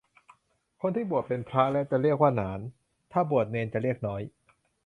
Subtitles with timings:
[0.81, 2.59] คนที่บวชเป็นพระแล้วจะเรียกว่าหนาน
[3.11, 4.21] ถ้าบวชเณรจะเรียกน้อย